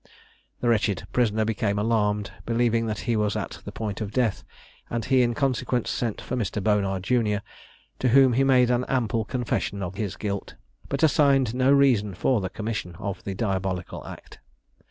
[0.61, 4.43] The wretched prisoner became alarmed, believing that he was at the point of death;
[4.89, 6.59] and he, in consequence, sent for Mr.
[6.59, 7.43] Bonar, junior,
[7.99, 10.55] to whom he made an ample confession of his guilt,
[10.89, 14.39] but assigned no reason for the commission of the diabolical act.